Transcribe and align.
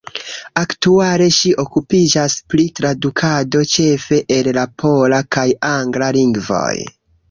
Aktuale 0.61 1.27
ŝi 1.35 1.51
okupiĝas 1.65 2.39
pri 2.55 2.67
tradukado, 2.81 3.63
ĉefe 3.77 4.23
el 4.41 4.53
la 4.61 4.69
pola 4.85 5.25
kaj 5.39 5.49
angla 5.75 6.15
lingvoj. 6.23 6.77